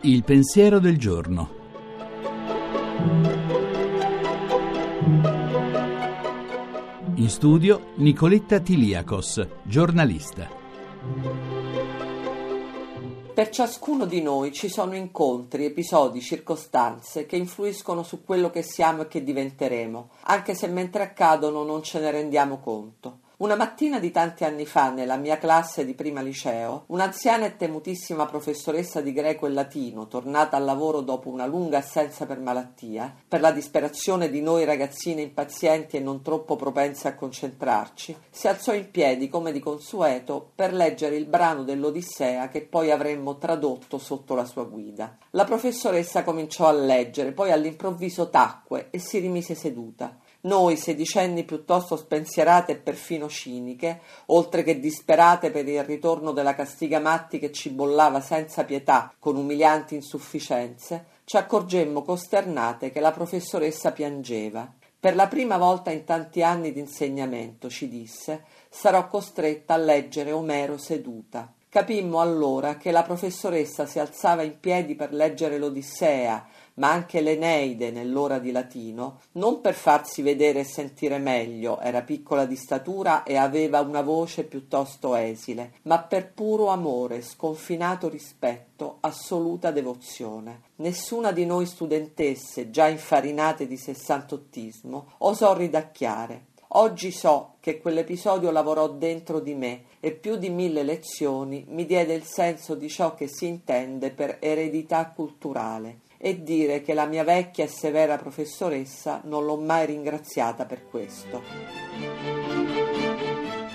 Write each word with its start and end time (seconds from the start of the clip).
Il 0.00 0.24
pensiero 0.24 0.78
del 0.78 0.96
giorno. 0.96 1.56
In 7.16 7.28
studio 7.28 7.92
Nicoletta 7.96 8.58
Tiliakos, 8.60 9.46
giornalista. 9.64 10.48
Per 13.34 13.50
ciascuno 13.50 14.06
di 14.06 14.22
noi 14.22 14.52
ci 14.52 14.68
sono 14.68 14.96
incontri, 14.96 15.66
episodi, 15.66 16.20
circostanze 16.20 17.26
che 17.26 17.36
influiscono 17.36 18.02
su 18.02 18.24
quello 18.24 18.50
che 18.50 18.62
siamo 18.62 19.02
e 19.02 19.08
che 19.08 19.22
diventeremo, 19.22 20.10
anche 20.22 20.54
se 20.54 20.68
mentre 20.68 21.02
accadono 21.02 21.64
non 21.64 21.82
ce 21.82 22.00
ne 22.00 22.10
rendiamo 22.10 22.58
conto. 22.58 23.18
Una 23.40 23.54
mattina 23.54 24.00
di 24.00 24.10
tanti 24.10 24.42
anni 24.42 24.66
fa, 24.66 24.90
nella 24.90 25.14
mia 25.14 25.38
classe 25.38 25.84
di 25.84 25.94
prima 25.94 26.20
liceo, 26.20 26.82
un'anziana 26.86 27.46
e 27.46 27.56
temutissima 27.56 28.26
professoressa 28.26 29.00
di 29.00 29.12
greco 29.12 29.46
e 29.46 29.50
latino, 29.50 30.08
tornata 30.08 30.56
al 30.56 30.64
lavoro 30.64 31.02
dopo 31.02 31.28
una 31.28 31.46
lunga 31.46 31.78
assenza 31.78 32.26
per 32.26 32.40
malattia, 32.40 33.14
per 33.28 33.40
la 33.40 33.52
disperazione 33.52 34.28
di 34.28 34.40
noi 34.40 34.64
ragazzine 34.64 35.22
impazienti 35.22 35.96
e 35.96 36.00
non 36.00 36.20
troppo 36.20 36.56
propense 36.56 37.06
a 37.06 37.14
concentrarci, 37.14 38.16
si 38.28 38.48
alzò 38.48 38.74
in 38.74 38.90
piedi 38.90 39.28
come 39.28 39.52
di 39.52 39.60
consueto 39.60 40.50
per 40.52 40.74
leggere 40.74 41.14
il 41.14 41.26
brano 41.26 41.62
dell'Odissea 41.62 42.48
che 42.48 42.62
poi 42.62 42.90
avremmo 42.90 43.38
tradotto 43.38 43.98
sotto 43.98 44.34
la 44.34 44.46
sua 44.46 44.64
guida. 44.64 45.16
La 45.30 45.44
professoressa 45.44 46.24
cominciò 46.24 46.66
a 46.66 46.72
leggere, 46.72 47.30
poi 47.30 47.52
all'improvviso 47.52 48.30
tacque 48.30 48.88
e 48.90 48.98
si 48.98 49.20
rimise 49.20 49.54
seduta. 49.54 50.26
Noi, 50.48 50.78
sedicenni 50.78 51.44
piuttosto 51.44 51.94
spensierate 51.94 52.72
e 52.72 52.76
perfino 52.76 53.28
ciniche, 53.28 54.00
oltre 54.26 54.62
che 54.62 54.80
disperate 54.80 55.50
per 55.50 55.68
il 55.68 55.84
ritorno 55.84 56.32
della 56.32 56.54
castiga 56.54 56.98
Matti 57.00 57.38
che 57.38 57.52
ci 57.52 57.68
bollava 57.68 58.22
senza 58.22 58.64
pietà 58.64 59.12
con 59.18 59.36
umilianti 59.36 59.94
insufficienze, 59.94 61.04
ci 61.24 61.36
accorgemmo 61.36 62.00
costernate 62.00 62.90
che 62.90 63.00
la 63.00 63.12
professoressa 63.12 63.92
piangeva. 63.92 64.72
Per 64.98 65.14
la 65.14 65.28
prima 65.28 65.58
volta 65.58 65.90
in 65.90 66.04
tanti 66.04 66.42
anni 66.42 66.72
di 66.72 66.80
insegnamento, 66.80 67.68
ci 67.68 67.86
disse, 67.86 68.44
sarò 68.70 69.06
costretta 69.06 69.74
a 69.74 69.76
leggere 69.76 70.32
Omero 70.32 70.78
seduta. 70.78 71.52
Capimmo 71.70 72.20
allora 72.20 72.78
che 72.78 72.90
la 72.90 73.02
professoressa 73.02 73.84
si 73.84 73.98
alzava 73.98 74.42
in 74.42 74.58
piedi 74.58 74.94
per 74.94 75.12
leggere 75.12 75.58
l'Odissea, 75.58 76.46
ma 76.76 76.90
anche 76.90 77.20
l'Eneide 77.20 77.90
nell'ora 77.90 78.38
di 78.38 78.52
latino, 78.52 79.20
non 79.32 79.60
per 79.60 79.74
farsi 79.74 80.22
vedere 80.22 80.60
e 80.60 80.64
sentire 80.64 81.18
meglio, 81.18 81.78
era 81.80 82.00
piccola 82.00 82.46
di 82.46 82.56
statura 82.56 83.22
e 83.22 83.36
aveva 83.36 83.80
una 83.82 84.00
voce 84.00 84.44
piuttosto 84.44 85.14
esile, 85.14 85.74
ma 85.82 85.98
per 85.98 86.32
puro 86.32 86.68
amore, 86.68 87.20
sconfinato 87.20 88.08
rispetto, 88.08 88.96
assoluta 89.00 89.70
devozione. 89.70 90.62
Nessuna 90.76 91.32
di 91.32 91.44
noi 91.44 91.66
studentesse, 91.66 92.70
già 92.70 92.88
infarinate 92.88 93.66
di 93.66 93.76
sessantottismo, 93.76 95.12
osò 95.18 95.54
ridacchiare. 95.54 96.46
Oggi 96.72 97.12
so 97.12 97.54
che 97.60 97.80
quell'episodio 97.80 98.50
lavorò 98.50 98.90
dentro 98.90 99.40
di 99.40 99.54
me 99.54 99.84
e 100.00 100.12
più 100.12 100.36
di 100.36 100.50
mille 100.50 100.82
lezioni 100.82 101.64
mi 101.68 101.86
diede 101.86 102.12
il 102.12 102.24
senso 102.24 102.74
di 102.74 102.90
ciò 102.90 103.14
che 103.14 103.26
si 103.26 103.46
intende 103.46 104.10
per 104.10 104.36
eredità 104.40 105.10
culturale 105.10 106.00
e 106.18 106.42
dire 106.42 106.82
che 106.82 106.92
la 106.92 107.06
mia 107.06 107.24
vecchia 107.24 107.64
e 107.64 107.68
severa 107.68 108.18
professoressa 108.18 109.22
non 109.24 109.46
l'ho 109.46 109.56
mai 109.56 109.86
ringraziata 109.86 110.66
per 110.66 110.86
questo. 110.86 111.40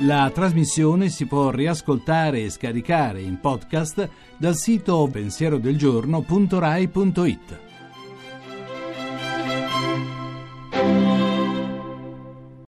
La 0.00 0.30
trasmissione 0.34 1.08
si 1.08 1.24
può 1.26 1.48
riascoltare 1.50 2.42
e 2.42 2.50
scaricare 2.50 3.22
in 3.22 3.40
podcast 3.40 4.06
dal 4.36 4.56
sito 4.56 5.08
pensierodelgiorno.rai.it. 5.10 7.71